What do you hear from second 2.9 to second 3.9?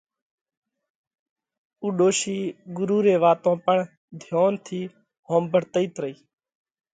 ري واتون پڻ